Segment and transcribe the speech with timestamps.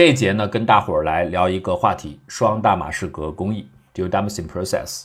[0.00, 5.04] 这一节呢，跟大伙儿来聊一个话题——双大马士革工艺 （Dual-Damascene Process）。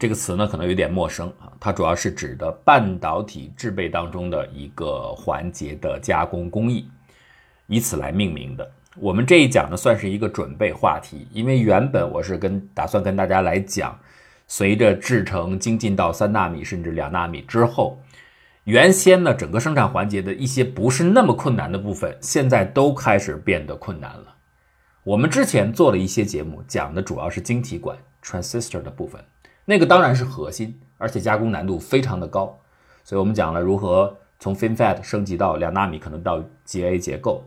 [0.00, 1.46] 这个词呢，可能有点陌生啊。
[1.60, 6.88] 它主要是指的半导体制备当中的一个环节的加工工艺，
[7.68, 8.68] 以此来命名的。
[8.96, 13.96] 我们这一讲呢，算是一个准备话题，因为原本我是跟打算跟大家来讲，
[14.48, 17.96] 随着制程精进到三纳米甚至两纳米之后。
[18.64, 24.36] 原先呢，整个生产环节的一些不是那么困难的部分，现在都开始变得困难了。
[25.02, 29.22] 我们之前做了一些节目，讲的主要是晶体管 （transistor） 的部分，
[29.66, 32.58] 那个当然是核心，而且加工难度非常的高。
[33.04, 37.44] 所以我们讲了如何从 FinFET 升级到两纳米，可能到 GA 结构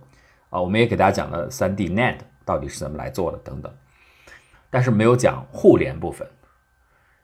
[0.51, 0.61] 啊。
[0.61, 3.73] 我们也给大家讲了 3D NAND 到底是怎么来做的等等，
[4.69, 6.27] 但是没有讲互联部分。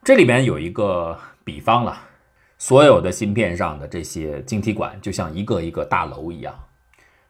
[0.04, 2.10] 这里面有一个比方了。
[2.64, 6.58] 所有的芯片上的这些晶体管就像一个一个大楼一样，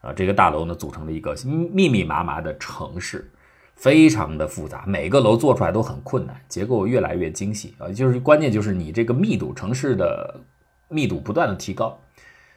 [0.02, 1.36] 啊，这个大楼呢组成了一个
[1.74, 3.32] 密密麻麻的城市，
[3.76, 10.40] 非常的复杂，每个楼做出来都很困难，结构越来越精细啊，就是关键就是你这个密度，城市的
[10.88, 12.00] 密度不断的提高，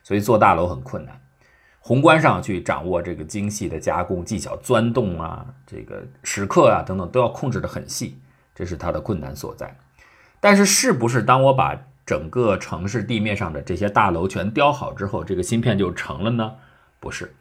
[0.03, 1.19] 所以做大楼很困难。
[1.81, 8.21] 宏观上去掌握这个精细的加工技巧，钻洞啊，这个时刻啊等等都要控制的很细，
[8.55, 9.75] 这是它的困难所在。
[10.41, 11.75] 但是是不是当我把
[12.07, 16.55] 整个城市地面上的这些大楼全雕好之后，这个芯片就成了呢？
[17.01, 17.35] 不是。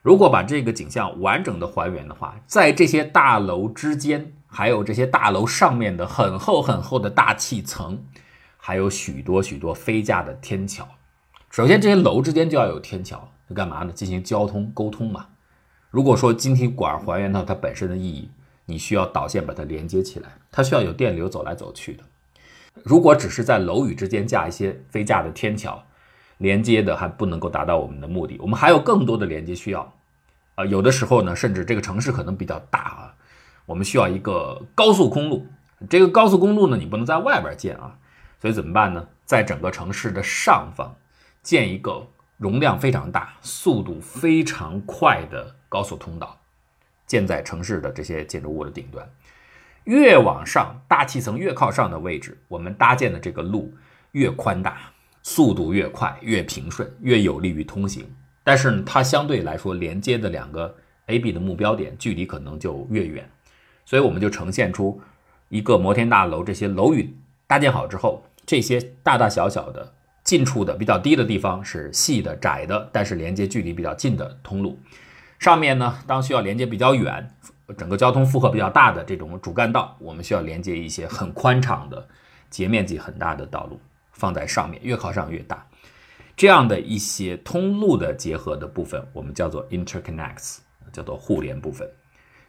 [0.00, 8.02] 如果把这个景象完整的还原的话，在这些大楼之间，还有这些大楼上面的很厚很厚的大气层，
[8.56, 10.88] 还有许多许多飞架的天桥。
[11.50, 13.92] 首先，这些楼之间就要有天桥，干嘛呢？
[13.92, 15.26] 进行交通沟通嘛。
[15.90, 18.30] 如果说晶体管还原到它本身的意义，
[18.66, 22.04] 你需要导线把它连接起来，它需要有电流走来走去的。
[22.82, 25.82] 如果只是在楼宇之间架一些飞架的天桥，
[26.38, 28.38] 连接的还不能够达到我们的目的。
[28.40, 29.92] 我们还有更多的连接需要，
[30.54, 33.14] 啊，有的时候呢，甚至这个城市可能比较大啊，
[33.66, 35.46] 我们需要一个高速公路。
[35.88, 37.98] 这个高速公路呢，你不能在外边建啊，
[38.40, 39.06] 所以怎么办呢？
[39.24, 40.94] 在整个城市的上方
[41.42, 46.38] 建一个容量非常大、速度非常快的高速通道，
[47.06, 49.08] 建在城市的这些建筑物的顶端。
[49.84, 53.72] 越往上，大气层越靠上的位置，我们搭建的这个路
[54.12, 54.78] 越宽大，
[55.22, 58.04] 速度越快，越平顺，越有利于通行。
[58.44, 60.74] 但是呢，它相对来说连接的两个
[61.06, 63.28] A、B 的目标点距离可能就越远，
[63.84, 65.00] 所以我们就呈现出
[65.48, 66.44] 一个摩天大楼。
[66.44, 67.16] 这些楼宇
[67.46, 69.92] 搭建好之后，这些大大小小的
[70.22, 74.78] 近处的比较低的地方是细的、窄的，但是连接距离比较近的通路。
[75.38, 77.28] 上面呢，当需要连接比较远。
[77.74, 82.08] 整个交通负荷比较大的这种主干道，我们需要连接一些很宽敞的、
[82.48, 83.80] 截面积很大的道路
[84.12, 85.66] 放在上面，越靠上越大。
[86.36, 90.58] 这样的一些通路的结合的部分，我们叫做 interconnects，
[90.90, 91.88] 叫做互联部分。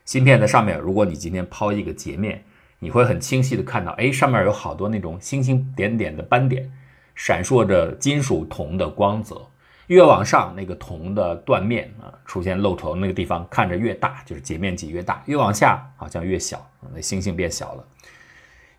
[0.06, 2.44] 芯片在上面，如果你今天抛一个截面，
[2.80, 6.72] 你会很清晰的看到，哎，上面有好多那种星星点点的斑点，
[7.14, 9.51] 闪烁着金属铜的光泽。
[9.92, 17.86] 越往上，那个铜的断面啊，出现漏头那个地方看着越大，就是截面积越大；越往下好像越小，那星星变小了。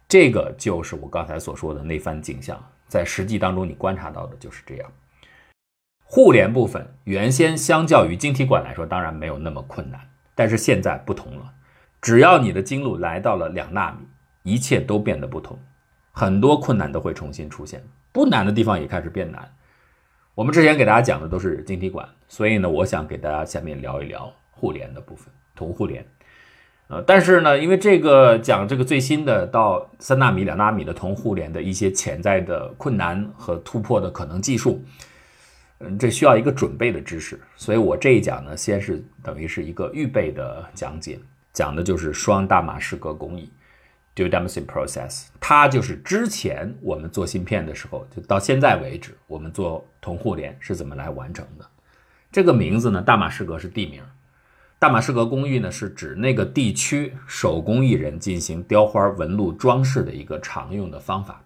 [0.08, 2.58] 这个就是我刚才所说的那番景象，
[2.88, 4.90] 在实际当中你观察到的就是这样。
[6.02, 10.00] 互联部分原先相较于晶体管来说，当然没有那么困难，
[10.34, 11.52] 但是现在不同了。
[12.00, 14.06] 只要你的经路来到了两纳米，
[14.54, 15.58] 一切都变得不同，
[16.10, 19.54] 很多困难都会重新出现，不难的地方也开始变难。
[20.34, 26.02] 我们之前给大家讲的都是晶体管，所以呢，我想给大家下面聊一聊互联的部分，铜互联。
[26.88, 34.82] 呃，但是呢，因为这个讲这个最新的到三纳米、两纳米的铜互联的一些潜在的困难和突破的可能技术，
[35.80, 41.18] 嗯，这需要一个准备的知识，所以我这一讲呢，先是等于是一个预备的讲解，
[41.52, 43.52] 讲的就是双大马士革工艺。
[44.14, 51.66] Due damascene Process，它就是之前我们做芯片的时候，就到现在为止，我们做铜互联是怎么来完成的。
[52.30, 54.02] 这个名字呢，大马士革是地名，
[54.78, 61.42] 大马士革工艺呢是指那个地区手工艺人进行雕花纹路装饰的一个常用的方法。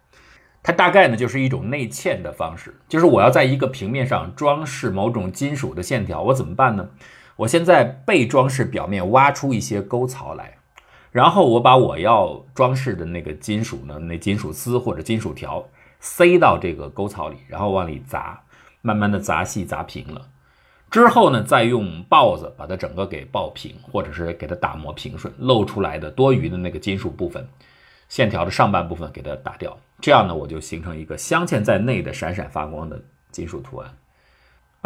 [0.63, 6.89] 它大概呢就是一种内嵌的方式，就是我要在一个平面上装饰某种金属的线条，我怎么办呢？
[7.37, 10.56] 我先在被装饰表面挖出一些沟槽来。
[11.17, 15.67] 然后我把我要装饰的那个金属呢，那金属丝或者金属条
[15.99, 18.39] 塞到这个沟槽里，然后往里砸，
[18.83, 20.29] 慢慢的砸细砸平了。
[20.91, 27.49] 之后呢，再用刨子把它整个给刨平，或者是给它打磨平顺，露出来的多余的那个金属部分，
[28.11, 29.75] 线条的上半部分给它打掉。
[30.03, 33.91] 这样呢，我就形成一个镶嵌在内的闪闪发光的金属图案。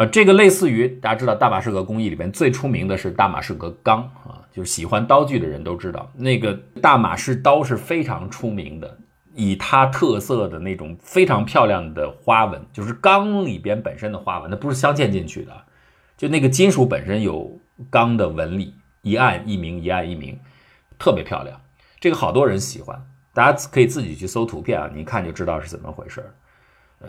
[0.01, 8.97] 呃，这个类似于大家知道大马士革工艺里边最出名的是大马士革钢啊，就是喜欢刀具的人都知道，那个大马士刀是非常出名的，
[9.35, 15.55] 以它特色的那种非常漂亮的花纹，就是钢里边本身的花纹，那不是镶嵌进去的，
[16.17, 17.59] 就那个金属本身有
[17.91, 18.73] 钢的纹理，
[19.03, 20.35] 一暗一明，一暗一明，
[20.97, 21.61] 特别漂亮，
[21.99, 22.99] 这个好多人喜欢，
[23.35, 26.25] 大家可以自己去搜图片啊，你一看就知道是怎么回事。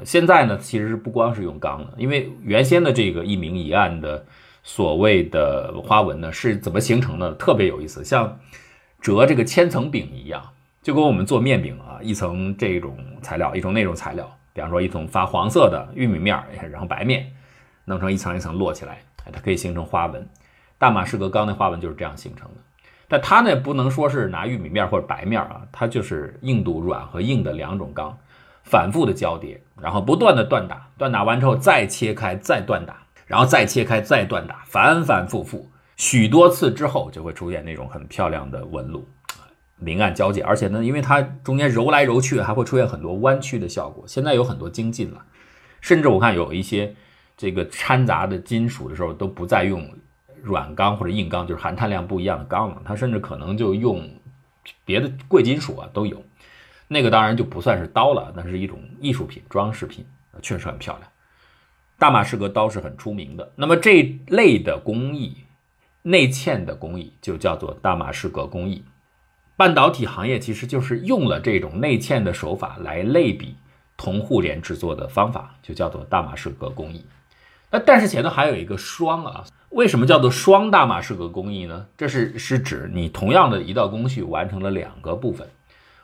[0.05, 4.25] 现在呢，其实不光是用钢了，因为原先的这个一明一暗的
[4.62, 7.35] 所谓的花纹呢，是怎么形成的？
[7.35, 8.39] 特别有意思，像
[9.00, 10.43] 折这个千层饼一样，
[10.83, 17.31] 就跟我们做面饼啊，一层这种材料，一种那种材料，比方说一层发黄色的玉米面，然后白面，
[17.85, 20.27] 弄成一层一层摞起来，它可以形成花纹。
[20.79, 22.61] 大马士革钢的花纹就是这样形成的，
[23.09, 28.17] 但它呢，不能说是拿玉米面或者白面啊，它就是硬度软和硬的两种钢。
[28.62, 39.06] 反复的交叠，然后不断的锻打，锻打完之后再切开，再锻打，然后再切开，再锻打，反反复复许多次之后，就会出现那种很漂亮的纹路，
[39.76, 40.43] 明暗交界。
[40.43, 44.05] 而且呢，因为它中间揉来揉去，还会出现很多弯曲的效果。
[44.06, 45.25] 现在有很多精进了，
[45.81, 46.94] 甚至我看有一些
[47.37, 49.87] 这个掺杂的金属的时候，都不再用
[50.43, 54.09] 软钢或者硬钢，就是含碳量不一样的钢了，它甚至可能就用
[54.85, 56.23] 别的贵金属啊都有。
[56.93, 60.05] 那个当然就不算是刀了，那是一种艺术品、装饰品，
[60.43, 61.09] 确实很漂亮。
[61.99, 63.50] 大马士革刀是很出名的。
[63.56, 65.37] 那么这类的工艺，
[66.03, 68.85] 内嵌的工艺就叫做大马士革工艺。
[69.56, 73.55] 半导体行业其实就是用了这种内嵌的手法来类比
[73.97, 77.05] 铜互联制作的方法，就叫做大马士革工艺。
[77.71, 81.87] 那但是前头还有一个双啊，为什么叫做双大马士革工艺呢？
[81.97, 85.49] 这是是指你同样的一道工序完成了两个部分。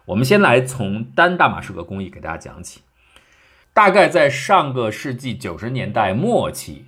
[0.08, 2.80] 我们先来从单大马士革工艺给大家讲起。
[3.74, 6.84] 大概在上个世纪九十年代末期，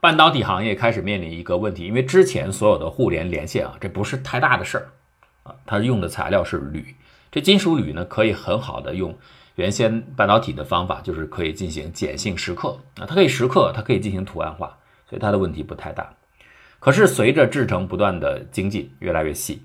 [0.00, 4.88] 半导体行业开始面临一个问题，因为之前所有的互联连线啊，这不是太大的事儿
[5.44, 6.96] 啊，它用的材料是铝，
[7.30, 9.16] 这金属铝呢可以很好的用
[9.54, 14.76] 原先半导体的方法，就是可以进行碱性蚀刻啊，它可以蚀刻，它可以进行图案化，
[15.08, 16.12] 所以它的问题不太大。
[16.80, 19.62] 可是随着制程不断的精进，越来越细。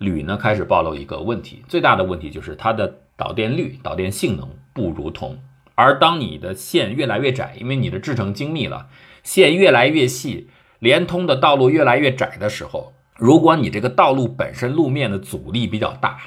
[0.00, 5.38] 铝呢开始暴露一个问题，最大的问题就是它的导电率、导电性能不如铜。
[5.74, 8.88] 而当你的线越来越窄，因为你的制程精密了，
[9.22, 10.48] 线越来越细，
[10.78, 16.18] 连通的道路越来越窄的时候，如果你这个道路本身路面的阻力比较大，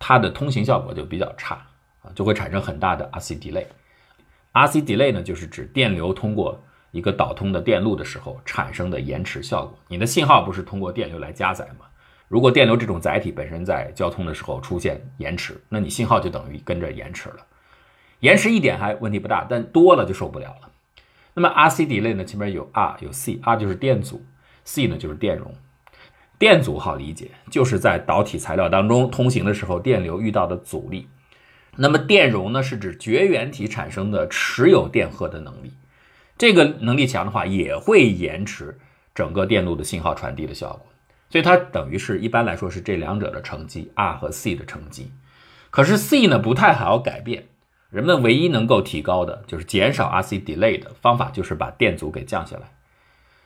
[0.00, 1.54] 它的通行效果就比较差
[2.02, 3.66] 啊，就会产生很大的 RC delay。
[4.52, 6.60] RC delay 呢，就是指电流通过
[6.90, 9.78] 一个导通的电路的时候产生的延迟效果。
[9.86, 11.86] 你的信号不是通过电流来加载吗？
[12.30, 17.44] 如果电流这种载体本身在交通的时候出现延迟，那你信号就等于跟着延迟了。
[18.20, 20.70] 延迟一点还问题不大，但多了就受不了了。
[21.34, 22.24] 那么 RC delay 呢？
[22.24, 24.24] 前面有 R 有 C，R 就是电阻
[24.62, 25.52] ，C 呢就是电容。
[26.38, 31.08] 电阻好理解，就是在导体材料当中通行的时候电流遇到的阻力。
[31.78, 35.72] 那么电容呢，是指绝缘体产生的持有电荷的能力。
[36.38, 38.78] 这个能力强的话，也会延迟
[39.12, 40.86] 整个电路的信号传递的效果。
[41.30, 45.12] 所以它等于是一般来说是这两者的乘积，R 和 C 的乘积。
[45.70, 47.46] 可是 C 呢不太好改变，
[47.88, 52.72] 人们唯一能够提高的就是减少 RC delay 的方法，就是把电阻给降下来。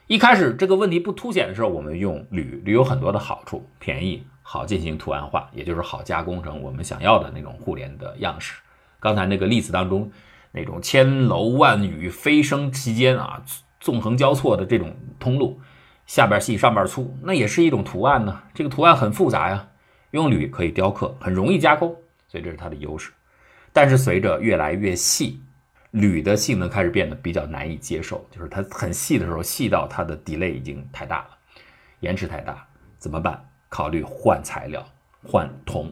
[0.07, 8.55] 一开始这个问题不凸显的时候，我们用铝，铝有很多的好处，便宜，好进行图案化，也就是好加工成我们想要的那种互联的样式。
[8.99, 10.11] 刚才那个例子当中，
[10.51, 13.43] 那种千楼万宇飞升期间啊，
[13.79, 15.59] 纵横交错的这种通路。
[16.05, 18.41] 下边细上边粗，那也是一种图案呢。
[18.53, 19.67] 这个图案很复杂呀，
[20.11, 21.95] 用铝可以雕刻，很容易加工，
[22.27, 23.11] 所以这是它的优势。
[23.73, 25.41] 但是随着越来越细，
[25.91, 31.29] 铝的性能开始变得比较难以接受，就是它很细的时候，细到它的 delay 已经太大了，
[32.01, 32.65] 延迟太大，
[32.97, 33.43] 怎么办？
[33.67, 34.85] 考虑换材料，
[35.23, 35.91] 换铜。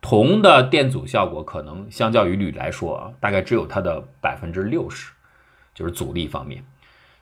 [0.00, 5.12] 铜的电阻效果可能相较于铝来说啊，大概只有它的百分之六十，
[5.74, 6.64] 就是阻力方面。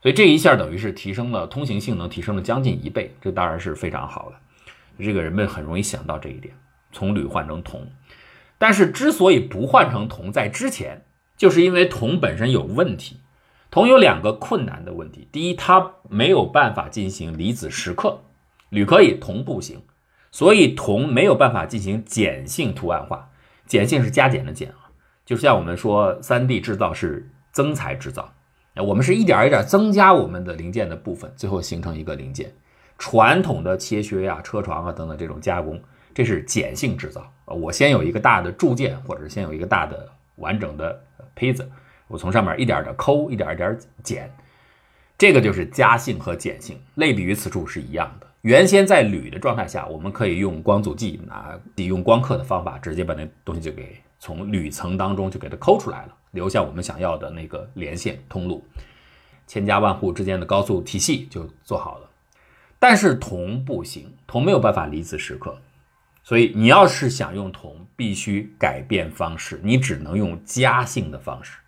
[0.00, 5.04] 所以这一下等于是提升了通行性能，提升了将近一倍，这当然是非常好的。
[5.04, 6.54] 这个人们很容易想到这一点，
[6.92, 7.86] 从铝换成铜。
[8.58, 11.04] 但是之所以不换成铜，在之前，
[11.36, 13.20] 就是因为铜本身有问题。
[13.70, 18.22] 铜有两个困难的问题：第一，它没有办法进行离子蚀刻，
[18.70, 19.82] 铝可以，铜不行。
[20.30, 23.30] 所以铜没有办法进行碱性图案化，
[23.68, 24.90] 碱性是加减的减啊，
[25.24, 28.34] 就像我们说 3D 制造是增材制造。
[28.82, 32.52] 我们是一点一点增加我们的零件的部分，最后形成一个零件。
[32.98, 35.80] 传统的切削呀、车床啊等等这种加工，
[36.12, 37.30] 这是碱性制造。
[37.44, 41.00] 我先有一个大的铸件，或者先有一个大的完整的
[41.34, 41.68] 胚子，
[42.08, 44.30] 我从上面一点点抠，一点一点剪。
[45.16, 48.26] 这个就是夹性和碱性，类比于此处是一样的。
[48.42, 58.64] 原先在铝的状态下，我们可以用光阻剂啊，用光刻的方法，直接把那东西就给从铝层当中就给它抠出来了，留下我们想要的那个连线通路，
[59.46, 62.08] 千家万户之间的高速体系就做好了。
[62.78, 65.58] 但是铜不行，铜没有办法离子蚀刻，
[66.22, 71.58] 所以你要是想用铜，必须改变方式，你只能用加性的方式。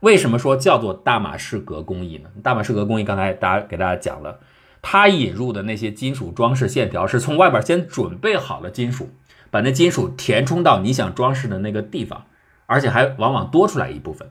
[0.00, 2.30] 为什么说叫做大马士革工艺呢？
[2.42, 4.40] 大马士革工艺刚才大家给大家讲了。
[4.80, 9.10] 它引入的那些金属装饰线条是从外边先准备好了金属，
[9.50, 12.24] 把那金属填充到你想装饰的那个地方，
[12.70, 14.30] 而且还往往多出来一部分。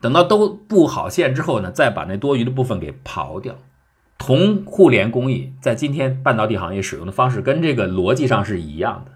[0.00, 3.56] 等到都布好线之后呢，再把那多余的部分给刨掉。
[4.18, 9.12] 铜互联工艺在今天半导体行业使用的方式跟这个逻辑上是一样的，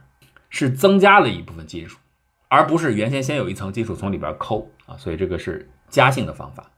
[0.48, 1.98] 是增加了一部分金属，
[2.46, 4.96] 而不是原先先有一层金属从里边抠啊。
[4.96, 6.70] 所以这个是加性的方法，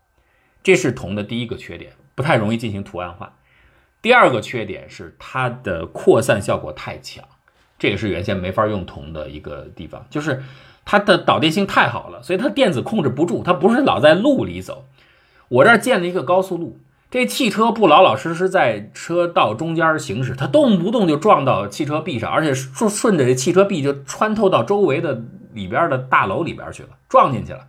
[0.63, 3.37] 这是铜的第一个缺点，不太容易进行图案化。
[4.01, 7.23] 第二个缺点是它的扩散效果太强，
[7.79, 10.43] 这也是原先没法用铜的一个地方，就是
[10.85, 14.85] 它的导电性太好了，所以它电子控制不住，它不是老在路里走。
[15.49, 16.79] 我这儿建了一个高速路，
[17.11, 25.23] 这汽车不老老实实在车道中间行驶，它动不动就撞到汽车壁上，而且顺顺着这汽车壁就穿透到周围的
[25.53, 27.61] 里边的大楼里边去了，撞进去了。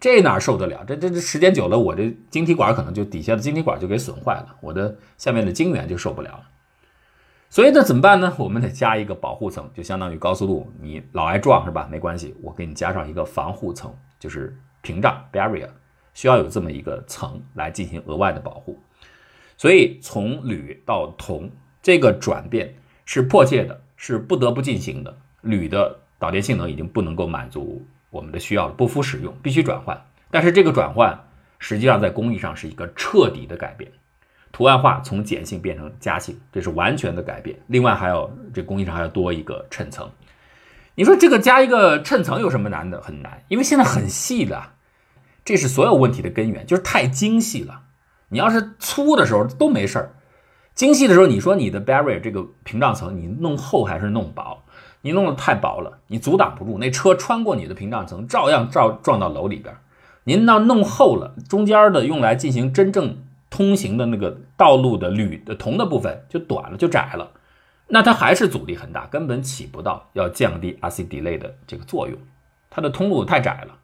[0.00, 0.84] 这哪受得了？
[0.86, 6.40] 这这这时间久了，我这晶体管可能就底下的晶体管就给损坏了，我的下面的晶圆就受不了了。
[7.54, 8.34] 所以那怎么办呢？
[8.36, 11.86] 我们得加一个保护层，就相当于高速路，你老爱撞是吧？
[11.88, 15.68] 没关系，我给你加上一个防护层，就是屏障 （barrier），
[16.14, 18.82] 需要有这么一个层来进行额外的保护。
[19.56, 21.48] 所以从铝到铜
[21.80, 25.16] 这个转变是迫切的，是不得不进行的。
[25.42, 27.86] 铝的导电性能已经不能够满足。
[28.10, 30.04] 我们的需要了不敷使用，必须转换。
[30.28, 31.16] 但是这个转换
[31.60, 33.92] 实际上在工艺上是一个彻底的改变，
[34.54, 37.58] 图案化从碱性变成加性，这是完全的改变。
[37.66, 40.08] 另外还有这工艺上还要多一个衬层。
[40.94, 43.02] 你说这个加一个衬层有什么难的？
[43.02, 44.62] 很难，因为现在很细的，
[45.44, 47.80] 这是所有问题的根源，就是太精细了。
[48.28, 50.12] 你要是粗的时候都没事儿，
[50.72, 54.62] 精细的时候，你说你的 barrier 这个屏障层你弄厚还是弄薄？
[55.00, 59.74] 你弄得太薄了，你阻挡不住那车穿过你的屏障层，照样照撞到楼里边。
[60.22, 63.23] 您那弄厚了，中间的用来进行真正
[63.54, 67.30] 通行的那个道路的铝的铜的部分就短了，就窄了，
[67.86, 72.18] 那它还是阻力很大，根本起不到要降低 RC delay 的这个作用。
[72.68, 73.78] 它的通路太窄了，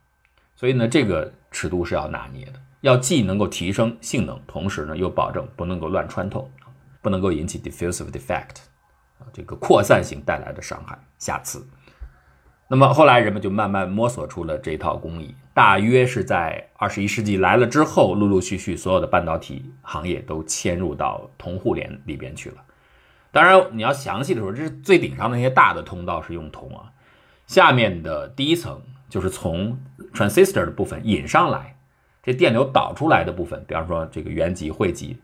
[0.57, 6.51] 所以呢，这个尺度是要拿捏的，要既能够提升性能，同时呢又保证不能够乱穿透，
[7.01, 8.57] 不能够引起 diffusive defect。
[9.33, 11.65] 这个扩散性带来的伤害，瑕疵。
[12.67, 22.57] 那么后来人们就慢慢摸索出了这套工艺，大约是在二十一世纪来了之后，陆陆续续所有的半导体行业都迁入到铜互联里边去了。
[23.31, 26.91] 当然，你要详细的说，这是最顶上的那些大的通道是用铜啊，
[27.47, 29.79] 下面的第一层就是从
[30.15, 31.77] transistor 的部分引上来，
[32.23, 35.19] 这电流导出来的部分，比方说这个原极、汇极。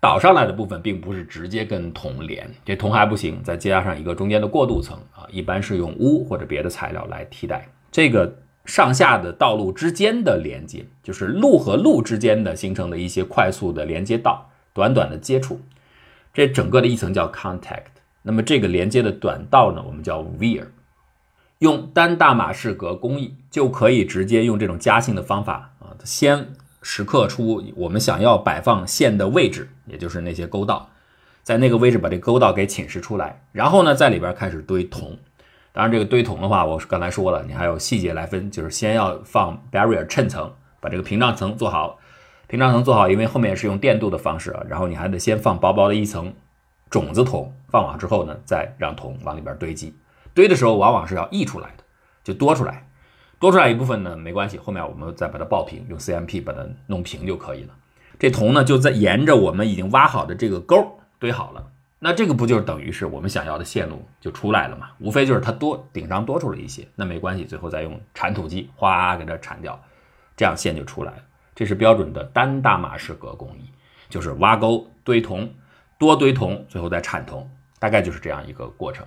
[0.00, 7.66] 导上来的部分并不是直接跟铜连，这铜还不行，再加上一个中间的过渡层啊，一般是用钨或者别的材料来替代。
[7.90, 15.60] 这个上下的道路之间的连接，就是路和路之间的形成的一些快速的连接道，短短的接触，
[16.32, 17.92] 这整个的一层叫 contact。
[18.22, 20.64] 那么这个连接的短道呢，我们叫 via。
[21.58, 26.54] 用单大马士革工艺就可以直接用这种夹性的方法啊，先。
[26.84, 30.90] 蚀刻出我们想要摆放线的位置，也就是那些沟道，
[31.44, 35.16] 在那个位置把这沟道给侵蚀出来，然后呢，在里边开始堆铜。
[35.72, 41.98] 当然，这个堆铜的话，我刚才说了，你还有细节来分，就是先要放 barrier 衬层，把这个屏障层做好。
[42.46, 46.34] 屏障层做好，因为后面是用电镀的方式啊，然后你还得先放薄薄的一层
[46.90, 49.96] 种子铜，放好之后呢，再让铜往里边堆积。
[50.34, 51.84] 堆的时候往往是要溢出来的，
[52.22, 52.86] 就多出来。
[53.38, 57.74] 多出来一部分呢，没关系，后面我们再把它爆平，用 CMP 把它弄平就可以了。
[58.18, 61.71] 这铜呢，就在沿着我们已经挖好的这个沟堆好了。
[62.04, 64.90] 那这个不就等于是我们想要的线路就出来了嘛？
[64.98, 69.80] 无非就是它多顶上多出了一些，那没关系，最后再用铲土机哗给它铲掉，
[70.36, 71.18] 这样线就出来了。
[71.54, 73.70] 这是标准的单大马士革工艺，
[74.08, 75.54] 就是挖沟堆铜，
[75.96, 79.06] 多堆铜，最后再铲铜，大概就是这样一个过程。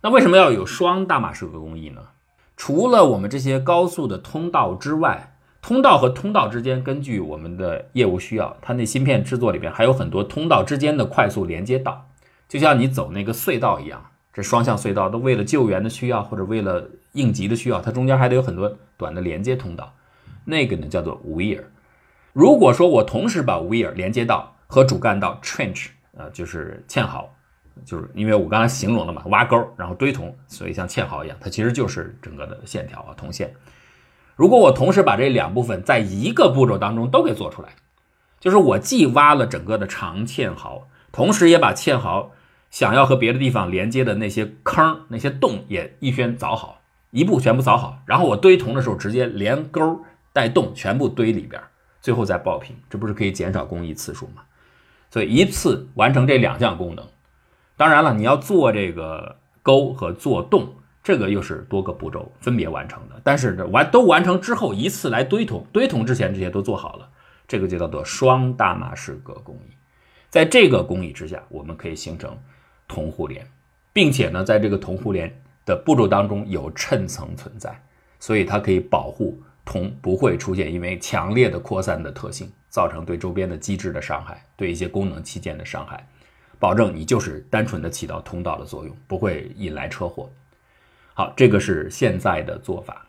[0.00, 2.00] 那为什么要有双大马士革工艺呢？
[2.56, 5.35] 除了我们这些高速的通道之外，
[5.66, 12.08] 通道和通道之间，根据我们的业务需要，它那芯片制作里边还有很多通道之间的快速连接道，
[12.48, 19.92] 就像你走那个隧道一样，这双向隧道都为了救援的需要或者为了应急的需要，它中间还得有很多短的连接通道，
[20.44, 21.64] 那个呢叫做 weir。
[22.32, 27.28] 如果说我同时把 weir 连接到和主干道 trench，呃，就是堑壕，
[27.84, 33.52] 就是因为我刚才形容了嘛，挖沟然后堆铜，所以像堑壕一样，它其实就是整个的线条啊，铜线。
[34.36, 37.70] 如果我同时把这两部分在一个步骤当中都给做出来，
[38.38, 42.32] 就是我既挖了整个的长堑壕，同时也把堑壕
[42.70, 50.02] 想要和别的地方连接的那些坑、那些洞也一宣凿好，一步全部凿好，然后我堆铜的时候直接连沟
[50.34, 51.60] 带洞全部堆里边，
[52.02, 54.42] 最后再爆平，这不是可以减少工艺次数吗？
[55.10, 57.06] 所以一次完成这两项功能。
[57.78, 60.74] 当然了，你要做这个沟和做洞。
[61.06, 67.08] 这个又是多个步骤分别完成的，但是完都完成之后，一次来堆铜，堆铜之前这些都做好了，
[67.46, 69.72] 这个就叫做双大马士革工艺。
[70.30, 72.36] 在这个工艺之下，我们可以形成
[72.88, 73.46] 铜互联，
[73.92, 75.32] 并且呢，在这个铜互联
[75.64, 77.80] 的步骤当中有衬层存在，
[78.18, 86.04] 所以它可以保护铜不会出现因为强烈的扩散的特性造成对周边的机制的伤害，对一些功能器件的伤害，
[86.58, 90.28] 保证你就是单纯的起到通道的作用，不会引来车祸。
[91.18, 93.06] 好，这个是现在的做法，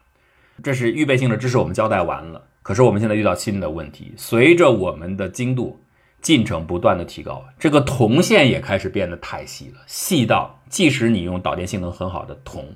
[0.63, 2.41] 这是预备性的知识，我们交代完了。
[2.63, 5.83] 可是我们现在遇到新的问题，随着我们的精度
[6.21, 12.73] 进程不断的提高，这个铜线也开始变得太细了，细到即使你用导电性能很好的铜，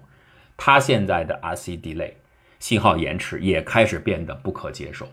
[0.57, 2.11] 它现在的 RC delay
[2.59, 5.07] 信号延迟也开始变得不可接受。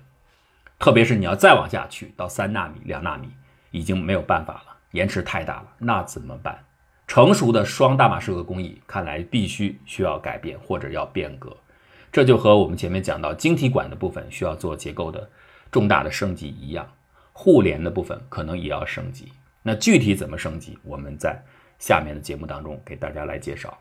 [0.81, 3.29] 特别是你要再往下去到三纳米、两纳米，
[3.71, 6.65] 已经没有办法了，延迟太大了，那怎么办？
[7.09, 11.57] 成熟的双大马士革工艺看来必须需要改变或者要变革，
[12.13, 15.29] 这就和我们前面讲到晶体管的部分需要做结构的
[15.73, 16.87] 重大的升级一样，
[17.33, 19.33] 互联的部分可能也要升级。
[19.63, 21.43] 那具体怎么升级，我们在
[21.79, 23.77] 下面的节目当中给大家来介绍。